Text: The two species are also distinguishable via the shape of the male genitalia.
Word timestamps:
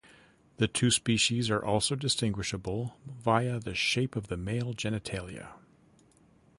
The 0.57 0.67
two 0.67 0.89
species 0.89 1.51
are 1.51 1.63
also 1.63 1.93
distinguishable 1.95 2.97
via 3.05 3.59
the 3.59 3.75
shape 3.75 4.15
of 4.15 4.29
the 4.29 4.35
male 4.35 4.73
genitalia. 4.73 5.49